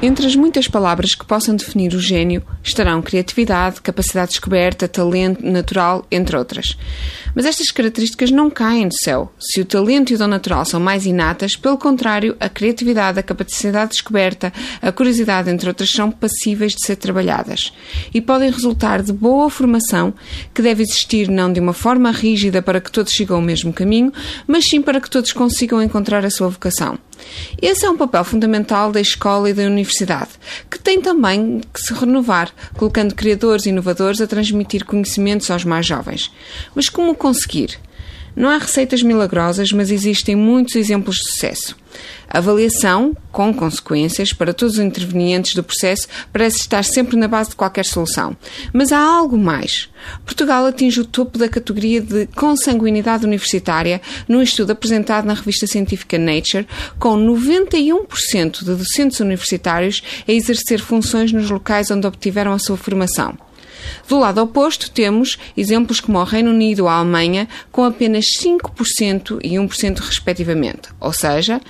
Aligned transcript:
Entre 0.00 0.24
as 0.24 0.36
muitas 0.36 0.68
palavras 0.68 1.16
que 1.16 1.26
possam 1.26 1.56
definir 1.56 1.92
o 1.92 2.00
gênio 2.00 2.44
estarão 2.62 3.02
criatividade, 3.02 3.80
capacidade 3.80 4.28
de 4.28 4.34
descoberta, 4.34 4.86
talento 4.86 5.44
natural, 5.44 6.06
entre 6.08 6.36
outras. 6.36 6.78
Mas 7.34 7.44
estas 7.44 7.72
características 7.72 8.30
não 8.30 8.48
caem 8.48 8.86
do 8.86 8.94
céu. 8.94 9.32
Se 9.40 9.60
o 9.60 9.64
talento 9.64 10.12
e 10.12 10.14
o 10.14 10.18
dom 10.18 10.28
natural 10.28 10.64
são 10.64 10.78
mais 10.78 11.04
inatas, 11.04 11.56
pelo 11.56 11.76
contrário, 11.76 12.36
a 12.38 12.48
criatividade, 12.48 13.18
a 13.18 13.24
capacidade 13.24 13.90
de 13.90 13.96
descoberta, 13.96 14.52
a 14.80 14.92
curiosidade, 14.92 15.50
entre 15.50 15.68
outras, 15.68 15.90
são 15.90 16.12
passíveis 16.12 16.76
de 16.76 16.86
ser 16.86 16.94
trabalhadas 16.94 17.72
e 18.14 18.20
podem 18.20 18.52
resultar 18.52 19.02
de 19.02 19.12
boa 19.12 19.50
formação 19.50 20.14
que 20.54 20.62
deve 20.62 20.84
existir 20.84 21.28
não 21.28 21.52
de 21.52 21.58
uma 21.58 21.72
forma 21.72 22.12
rígida 22.12 22.62
para 22.62 22.80
que 22.80 22.92
todos 22.92 23.12
sigam 23.12 23.40
o 23.40 23.42
mesmo 23.42 23.72
caminho, 23.72 24.12
mas 24.46 24.68
sim 24.68 24.80
para 24.80 25.00
que 25.00 25.10
todos 25.10 25.32
consigam 25.32 25.82
encontrar 25.82 26.24
a 26.24 26.30
sua 26.30 26.48
vocação. 26.48 26.96
Esse 27.60 27.84
é 27.84 27.90
um 27.90 27.96
papel 27.96 28.24
fundamental 28.24 28.92
da 28.92 29.00
escola 29.00 29.50
e 29.50 29.54
da 29.54 29.62
universidade, 29.64 30.30
que 30.70 30.78
tem 30.78 31.00
também 31.00 31.60
que 31.72 31.80
se 31.80 31.92
renovar, 31.92 32.50
colocando 32.76 33.14
criadores 33.14 33.66
e 33.66 33.70
inovadores 33.70 34.20
a 34.20 34.26
transmitir 34.26 34.84
conhecimentos 34.84 35.50
aos 35.50 35.64
mais 35.64 35.86
jovens. 35.86 36.30
Mas 36.74 36.88
como 36.88 37.14
conseguir? 37.14 37.78
Não 38.38 38.48
há 38.48 38.56
receitas 38.56 39.02
milagrosas, 39.02 39.72
mas 39.72 39.90
existem 39.90 40.36
muitos 40.36 40.76
exemplos 40.76 41.16
de 41.16 41.32
sucesso. 41.32 41.76
Avaliação, 42.28 43.16
com 43.32 43.52
consequências 43.52 44.32
para 44.32 44.54
todos 44.54 44.74
os 44.74 44.80
intervenientes 44.80 45.54
do 45.54 45.64
processo, 45.64 46.06
parece 46.32 46.58
estar 46.58 46.84
sempre 46.84 47.16
na 47.16 47.26
base 47.26 47.50
de 47.50 47.56
qualquer 47.56 47.84
solução. 47.84 48.36
Mas 48.72 48.92
há 48.92 49.00
algo 49.00 49.36
mais. 49.36 49.88
Portugal 50.24 50.66
atinge 50.66 51.00
o 51.00 51.04
topo 51.04 51.36
da 51.36 51.48
categoria 51.48 52.00
de 52.00 52.28
consanguinidade 52.28 53.26
universitária 53.26 54.00
num 54.28 54.40
estudo 54.40 54.70
apresentado 54.70 55.24
na 55.24 55.34
revista 55.34 55.66
científica 55.66 56.16
Nature, 56.16 56.68
com 56.96 57.16
91% 57.18 58.60
de 58.60 58.76
docentes 58.76 59.18
universitários 59.18 60.00
a 60.28 60.30
exercer 60.30 60.78
funções 60.78 61.32
nos 61.32 61.50
locais 61.50 61.90
onde 61.90 62.06
obtiveram 62.06 62.52
a 62.52 62.58
sua 62.60 62.76
formação. 62.76 63.36
Do 64.08 64.18
lado 64.18 64.40
oposto, 64.42 64.90
temos 64.90 65.36
exemplos 65.54 66.00
como 66.00 66.18
o 66.18 66.24
Reino 66.24 66.50
Unido 66.50 66.84
ou 66.84 66.88
a 66.88 66.94
Alemanha, 66.94 67.46
com 67.70 67.84
apenas 67.84 68.24
5% 68.40 69.38
e 69.44 69.50
1% 69.56 69.98
respectivamente. 69.98 70.88
Ou 70.98 71.12
seja, 71.12 71.60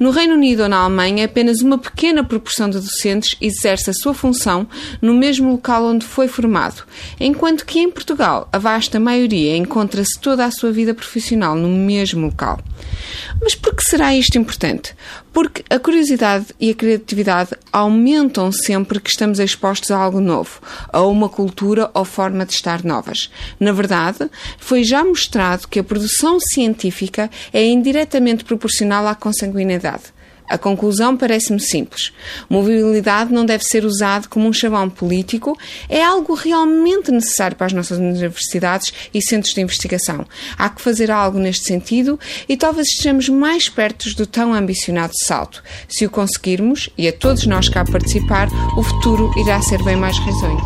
no 0.00 0.10
Reino 0.10 0.32
Unido 0.32 0.62
ou 0.62 0.68
na 0.70 0.78
Alemanha, 0.78 1.26
apenas 1.26 1.60
uma 1.60 1.76
pequena 1.76 2.24
proporção 2.24 2.70
de 2.70 2.78
docentes 2.78 3.36
exerce 3.42 3.90
a 3.90 3.92
sua 3.92 4.14
função 4.14 4.66
no 5.02 5.12
mesmo 5.12 5.50
local 5.50 5.84
onde 5.84 6.06
foi 6.06 6.28
formado, 6.28 6.82
enquanto 7.20 7.66
que 7.66 7.78
em 7.78 7.90
Portugal 7.90 8.48
a 8.50 8.58
vasta 8.58 8.98
maioria 8.98 9.54
encontra-se 9.54 10.18
toda 10.18 10.46
a 10.46 10.50
sua 10.50 10.72
vida 10.72 10.94
profissional 10.94 11.54
no 11.54 11.68
mesmo 11.68 12.24
local. 12.24 12.58
Mas 13.42 13.54
por 13.54 13.74
que 13.74 13.84
será 13.84 14.14
isto 14.14 14.38
importante? 14.38 14.94
Porque 15.32 15.64
a 15.70 15.78
curiosidade 15.78 16.46
e 16.60 16.70
a 16.70 16.74
criatividade 16.74 17.50
aumentam 17.72 18.52
sempre 18.52 19.00
que 19.00 19.08
estamos 19.08 19.38
expostos 19.38 19.90
a 19.90 19.96
algo 19.96 20.20
novo, 20.20 20.60
a 20.92 21.00
uma 21.02 21.28
cultura 21.28 21.90
ou 21.94 22.04
forma 22.04 22.44
de 22.44 22.52
estar 22.52 22.84
novas. 22.84 23.30
Na 23.58 23.72
verdade, 23.72 24.30
foi 24.58 24.84
já 24.84 25.02
mostrado 25.02 25.66
que 25.68 25.78
a 25.78 25.84
produção 25.84 26.38
científica 26.38 27.30
é 27.52 27.64
indiretamente 27.64 28.44
proporcional 28.44 29.06
à 29.06 29.14
consanguinidade. 29.14 30.04
A 30.52 30.58
conclusão 30.58 31.16
parece-me 31.16 31.58
simples. 31.58 32.12
Mobilidade 32.46 33.32
não 33.32 33.46
deve 33.46 33.64
ser 33.64 33.86
usado 33.86 34.28
como 34.28 34.46
um 34.46 34.52
chavão 34.52 34.90
político, 34.90 35.58
é 35.88 36.04
algo 36.04 36.34
realmente 36.34 37.10
necessário 37.10 37.56
para 37.56 37.68
as 37.68 37.72
nossas 37.72 37.96
universidades 37.96 38.92
e 39.14 39.22
centros 39.22 39.54
de 39.54 39.62
investigação. 39.62 40.26
Há 40.58 40.68
que 40.68 40.82
fazer 40.82 41.10
algo 41.10 41.38
neste 41.38 41.64
sentido 41.64 42.20
e 42.46 42.54
talvez 42.54 42.88
estejamos 42.88 43.30
mais 43.30 43.70
perto 43.70 44.14
do 44.14 44.26
tão 44.26 44.52
ambicionado 44.52 45.14
salto. 45.24 45.62
Se 45.88 46.04
o 46.04 46.10
conseguirmos, 46.10 46.90
e 46.98 47.08
a 47.08 47.12
todos 47.14 47.46
nós 47.46 47.70
cá 47.70 47.82
participar, 47.82 48.48
o 48.76 48.82
futuro 48.82 49.32
irá 49.38 49.62
ser 49.62 49.82
bem 49.82 49.96
mais 49.96 50.18
risonho. 50.18 50.60